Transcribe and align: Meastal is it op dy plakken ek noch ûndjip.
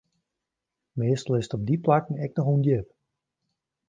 Meastal 0.97 1.37
is 1.39 1.47
it 1.49 1.55
op 1.57 1.63
dy 1.67 1.75
plakken 1.85 2.21
ek 2.25 2.31
noch 2.35 2.51
ûndjip. 2.55 2.87